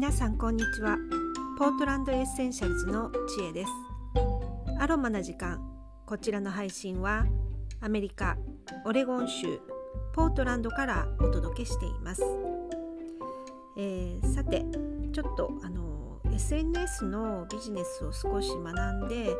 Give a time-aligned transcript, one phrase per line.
[0.00, 0.96] 皆さんこんにちは。
[1.58, 3.70] ポートランドエッセンシャルズの知恵です。
[4.78, 5.60] アロマな時間。
[6.06, 7.26] こちらの配信は
[7.82, 8.38] アメリカ
[8.86, 9.60] オレゴン州
[10.14, 12.22] ポートランドからお届けしています、
[13.76, 14.64] えー、さて
[15.12, 19.36] ちょっとあの SNS のビジネスを少し学んで、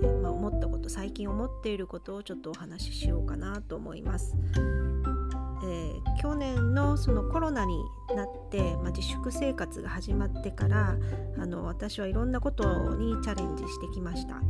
[0.00, 4.36] えー、まあ、思ったこと最近思っていることをちょっとお話ししようかなと思います、
[6.24, 7.84] 去年のそのコロナに
[8.16, 10.96] なって、まあ、自粛生活が始まってから
[11.38, 14.40] あの私はいろんなことにチャレンジしてきました。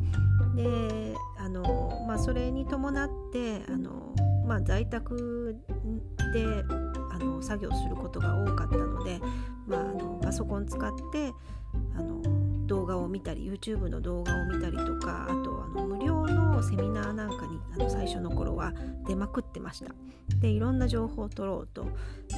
[0.55, 4.15] であの、まあ、それに伴ってあの、
[4.47, 5.57] まあ、在宅
[6.33, 6.45] で
[7.11, 9.21] あの作業することが多かったので、
[9.67, 11.33] まあ、あのパソコン使って
[11.97, 12.23] あの
[12.69, 18.73] 動画を見たり YouTube の動画を見たりとかあとあの無料のセミナーなんかにあの最初の頃は
[19.07, 19.95] 出まくってました。
[20.41, 21.87] でいろんな情報を取ろうと。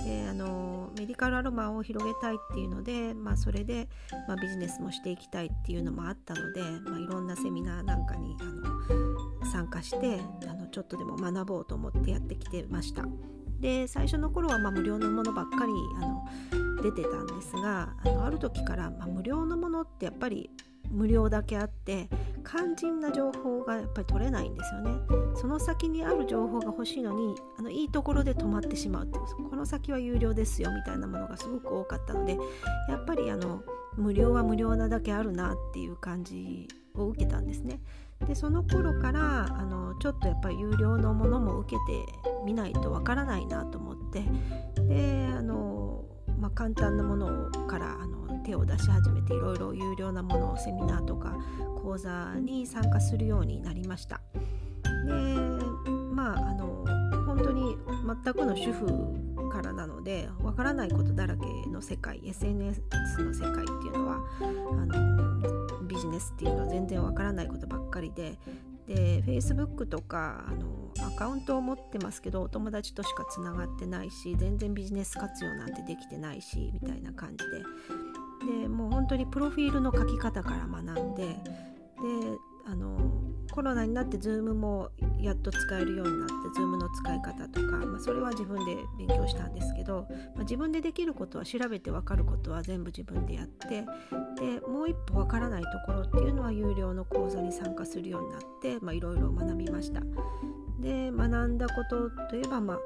[0.05, 3.89] であのメディカルアロマを広げたいっていうので、まあ、それで、
[4.29, 13.05] まあ、ビジネスもしていきたいっていうのもあったので、まあ、いろんなセミナーなんかにあの参加してあのちょっとでも学ぼうと思ってやってきてました。
[13.61, 16.25] で最初の頃はま無料のものばっかりあの
[16.83, 20.51] 出てたんですがあのある時から、まあ、無料のものってやっぱり
[20.91, 22.09] 無料だけあって
[22.49, 24.93] 肝心な情報がやっぱり取れないんですよね。
[25.35, 32.39] その先にある情報が欲しいのにあのいいところで止まってしまうっていうこの先は有料ですよみたいなものがすごく多かったので
[32.89, 33.63] やっぱりあの
[33.97, 37.81] 無料は無料なだけあるなっていう感じを受けたんですね。
[38.27, 42.07] でその頃からあのちょっとやっぱり有料のものも受けて
[42.47, 44.25] みないとわからないなと思って
[44.89, 46.05] であの
[46.39, 51.36] まあ、簡単なものからあの手を出し始めていろいろ有料なものをセミナーとか
[51.97, 54.21] 講座に参加するようになりました。
[55.07, 55.13] で
[56.13, 56.85] まああの
[57.25, 57.77] 本当に
[58.25, 62.83] 全くの主婦からなのでわからないことだらけの世界 SNS
[63.19, 64.19] の世界っていうのは
[64.73, 68.39] あのビジネスっていうのは全然わからないことばっかりで
[68.87, 81.37] で Facebook とかあのアカウントを持ってますけどお友達としかつながってないし全然ビジネス活用なんてできてないしみたいな感じででもう本当にプロフィールの書き方から学んで
[82.03, 82.99] であの
[83.53, 84.91] コロナになって Zoom も
[85.21, 93.85] やっと使えるようになって Zoom の使い方とか、まあ、それは自分で勉強したんですけど、まあ、自分でできることは調べて分かることは全部自分でやって
[94.39, 100.01] でもう一歩分からないところっていうのは有料の講座に参加するようになっていろいろ学びました。
[100.81, 102.79] で学んだことといえば、まあ、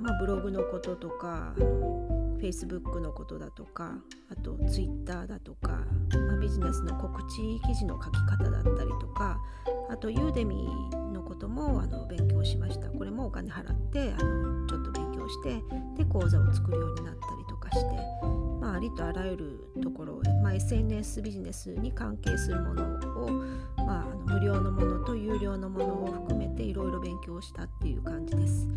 [0.00, 2.13] ま、ブログのこととかあの
[2.44, 3.94] Facebook のことだとか
[4.30, 5.80] あと Twitter だとか、
[6.28, 9.38] まあ、ビジネスの告知記事の書き方だったりとか
[9.88, 10.68] あとユーデミ
[11.14, 15.62] のこともあの勉強しましたこれもお金払ってあのちょっと勉強して
[15.96, 17.96] で講座を作るようになったりとかして、
[18.60, 22.82] まあ、ありとあらゆるところ、まあ、SNS ビジネスに関係するもの
[23.24, 23.30] を、
[23.86, 28.68] まあ、あの無料のものと有料のものを含めていろいろ勉強したっていう感じです。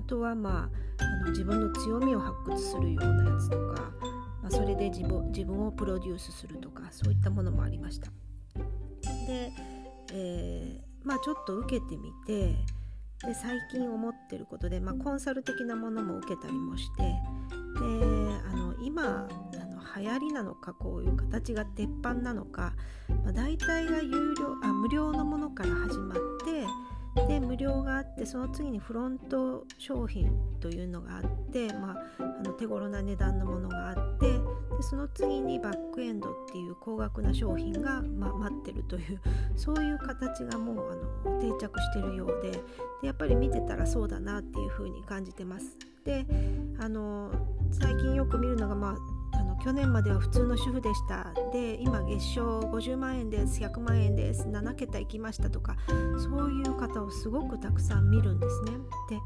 [0.00, 3.92] あとは、まあ、あの自分の強みを発掘するようなやつとか、
[4.42, 8.10] まあ、それで自分自分をプロデュースするとかそういったものもありました。
[9.26, 9.52] で、
[10.14, 12.56] えー、まあちょっと受けてみて
[13.26, 17.10] で最近思ってることで、まあ、コンサル的なものも受けたりもしてで
[18.48, 22.72] あの今あの流行りなのかこういう形が鉄板なのか、
[23.22, 26.66] まあ、大体が有料あ無料のものから始まって
[27.28, 31.22] で無料があってその次にフロント商品というのがあっ
[31.52, 34.38] て、まあ、あの手頃な値段のものがあってで
[34.82, 39.20] その次にバックエンドっていう高額な商品が、まあ、待ってるという
[39.56, 40.92] そういう形がもう
[41.24, 42.58] あの定着してるようでで
[43.02, 45.76] やっぱり見てたらそうだなっていうふうに感じてます。
[46.04, 46.26] で
[46.78, 47.30] あの
[47.72, 48.96] 最近よく見るのが、ま
[49.62, 51.32] 去年までは普通の主婦でした。
[51.52, 53.60] で今月賞50万円です。
[53.60, 54.48] 100万円です。
[54.48, 55.76] 7桁行きましたとか
[56.18, 58.72] そういう方をすごくたくさん見るんですね。
[59.10, 59.18] で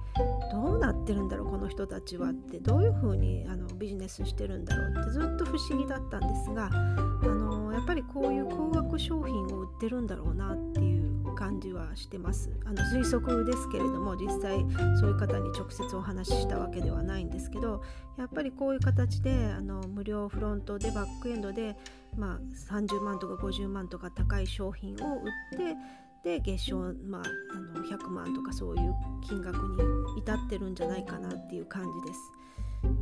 [0.53, 2.31] どうなってるんだろうこの人たちは。
[2.31, 11.04] ってどういうふうにあのビジネスしてるんだろうってずっと不思議だったんですがあのやっぱりこういう高額商品を売ってるんだろうなっていう
[11.45, 14.65] 感じはしてますあの推測ですけれども実際
[14.99, 17.83] そういう方に直接お話ししたわけではないんですけど
[18.17, 21.77] やっぱりこういう形であの無料フロントでバックエンドで、
[22.17, 25.25] まあ、30万とか50万とか高い商品を売
[25.55, 25.77] って
[26.25, 27.23] で月賞、まあ、
[27.55, 28.95] あの100万とかそういう
[29.29, 32.21] 金額に至ってるんじゃないかなっていう感じです。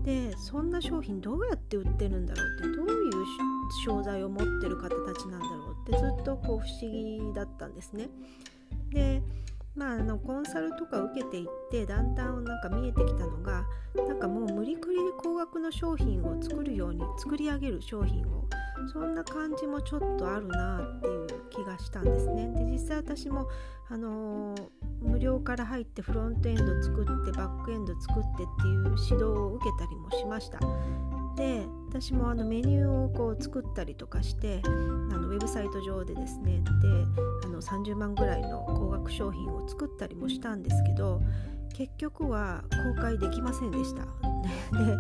[0.05, 3.13] でそんな商品どうやって売ってるんだろうってどういう
[3.85, 8.09] 商材を持ってる方たちなんだろうってずっとこう不思議だったんですね。
[8.91, 9.23] で
[9.75, 13.65] まあ、あのコンサルとか受けていってだんだんなんか見えてきたのが
[13.95, 18.45] なんかもう無理くり高額の商品を作るように作り上げる商品を
[18.93, 22.49] そんな感じもちょっとあるなっていう気がしたんですね。
[22.49, 23.49] で実際私も、
[23.89, 24.69] あのー、
[25.01, 30.59] 無料から入ってフロントエンド作ってバックエンド作ってっていう指導を受けたりもしました。
[31.37, 36.89] で私もあのメニューをこう作ったりとかしてあのウェブサイト上でですねで
[37.45, 41.21] あの30万ぐらいの高額商品を作ったりもしたんですけど
[41.75, 42.65] 結局は
[42.95, 44.03] 公開できませんでした。
[44.77, 44.97] で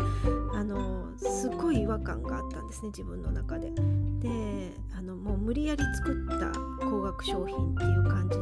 [0.54, 3.72] あのすごい違和感があったんですね自分の中で。
[4.20, 6.52] であのもう無理やり作った
[6.86, 8.36] 高額商品っていう感じ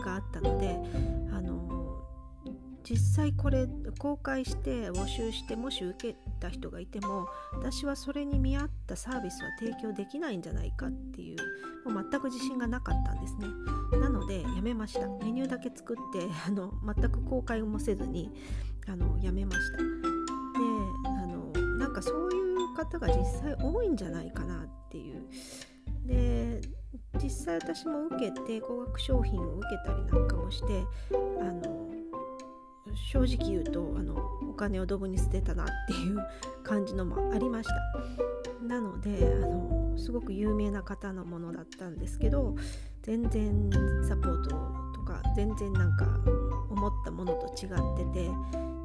[0.00, 0.78] があったので
[2.88, 3.66] 実際これ
[3.98, 13.46] 公開して募集してもし受けた人がいても私はそれに見合ったサービスは提供できないんじゃないかっていうもう全く自信がなかったんですね。
[13.98, 15.08] なのでやめました。
[15.24, 18.30] メニューだけ作って あの全く公開もせずに
[18.86, 19.78] あのやめました。
[19.78, 19.84] で
[21.06, 25.22] あのなんかそういう方が実際多いんじゃないかなっていう。
[26.06, 26.60] で
[27.22, 30.84] 実際私も受けて高額商品を受けたりなんかもして
[31.40, 31.83] あの
[32.96, 34.14] 正直言うとあの
[34.50, 36.18] お金をドブに捨てたなっていう
[36.62, 39.10] 感じのもありましたなので
[39.42, 42.56] あのすごく有名な方のものだったんですけど
[43.02, 43.70] 全然
[44.08, 44.50] サポート
[44.94, 46.06] とか全然なんか
[46.70, 48.30] 思ったものと違ってて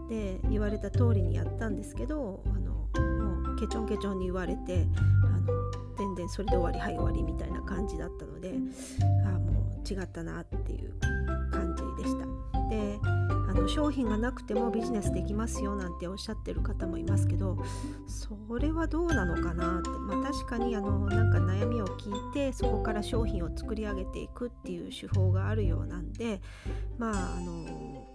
[0.09, 4.87] で言われた通りにやったんですけどあのもうケチョンケチョンに言われて
[5.23, 5.53] あの
[5.97, 8.53] 全然それで終わりはい終わりみたいな感じだったので
[9.25, 10.93] あもう違ったなっていう
[11.51, 12.25] 感じでした。
[12.69, 13.18] で
[13.49, 17.57] あの商品がなくてもビジネスできますよなんておっしゃってる方もいますけど
[18.07, 26.41] それはどうなのかなって、まあ、確かにあのなんか悩みを聞いてそこから商品を作り上げていくっていう手法があるようなんで
[26.99, 28.07] まああの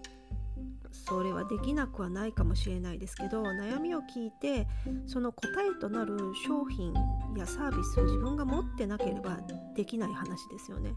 [0.91, 4.67] それはできなくはないかもしれないですけど悩みを聞いて
[5.05, 6.17] その答えとなる
[6.47, 6.93] 商品
[7.37, 9.37] やサービスを自分が持ってなければ
[9.75, 10.93] できない話ですよね。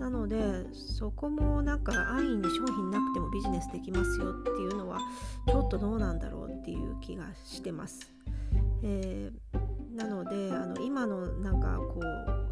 [0.00, 4.98] なのでそこもなんか安易に商品なくてもビジネスできますよっていうのは
[5.46, 8.10] ちょっとどうなんだろうっていう気がしてます。
[8.82, 12.00] えー、なのであの今のなんかこ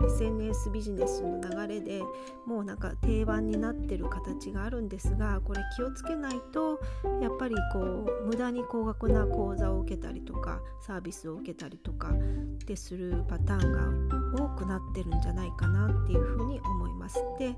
[0.00, 2.02] う SNS ビジネスの流れで
[2.46, 6.78] もうなんか定番になってる形があるんですがこれ気をつけないと
[7.22, 12.12] やっぱりこう無駄に高額な講座を受けたりとかサービスを受けたりとかっ
[12.66, 17.18] てするパターンが多くなってるんじゃないかなっていうふうに思います。
[17.38, 17.56] で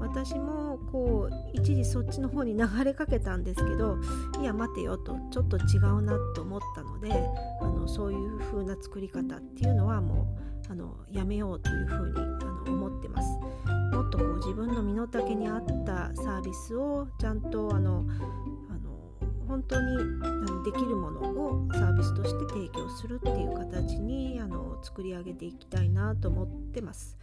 [0.00, 3.98] 私もこう一時そっちの方に流れかけたんですけど
[4.40, 7.12] いや待てよとちょっと違うなと思ったので
[7.60, 10.36] あのそういう風な作り方っていうのはも
[10.68, 13.28] うあのやめようというふうにあの思ってます。
[13.92, 18.04] もっとこう自分の身の丈に合ったサービスをちゃんとあの
[18.70, 18.87] あの
[19.48, 19.96] 本当に
[20.64, 27.16] できるものをサービスとして提供するっていう形にあの作り上げていきたいなと思ってます。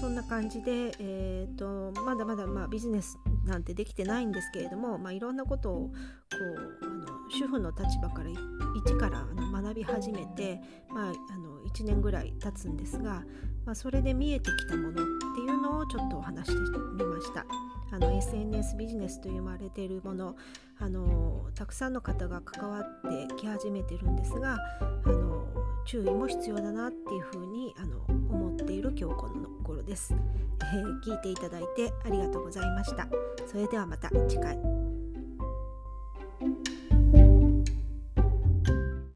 [0.00, 5.92] そんな感じで、えーと、まだまだ、まあ、ビジネスなんてできてないんですけれども、まあ、いろんなことをこ
[6.80, 13.24] うあの主婦の立場から一からあの学び始めて、まあ、あの1年ぐらい経つんですが、
[13.66, 15.00] まあ、それで見えてきたものって
[15.40, 17.44] いうのをちょっとお話してみました。
[17.92, 20.36] あの SNS ビジネスと呼ばれているもの
[20.78, 22.84] あのたくさんの方が関わっ
[23.28, 24.58] てき始めてるんですが
[25.04, 25.46] あの
[25.86, 33.08] 注意も必要だなっていうふうにあの思っている今日この頃です、えー、聞いていただいてありがとうございました。
[33.46, 34.79] それではまた次回。